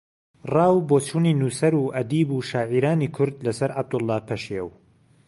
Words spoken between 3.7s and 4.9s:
عەبدوڵڵا پەشێو